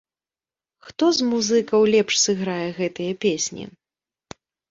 Хто 0.87 1.05
з 1.17 1.27
музыкаў 1.33 1.81
лепш 1.97 2.13
сыграе 2.25 2.65
гэтыя 2.79 3.11
песні? 3.27 3.63